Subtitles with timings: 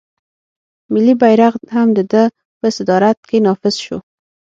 [0.93, 2.23] ملي بیرغ هم د ده
[2.59, 3.97] په صدارت کې نافذ شو.